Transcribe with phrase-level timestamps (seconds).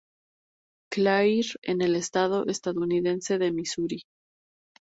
[0.91, 4.01] Clair en el estado estadounidense de Misuri.